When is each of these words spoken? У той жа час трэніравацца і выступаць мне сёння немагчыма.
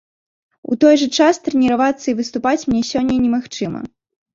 У 0.75 0.77
той 0.83 0.95
жа 1.01 1.09
час 1.19 1.41
трэніравацца 1.49 2.03
і 2.09 2.19
выступаць 2.23 2.61
мне 2.67 2.87
сёння 2.93 3.23
немагчыма. 3.25 3.89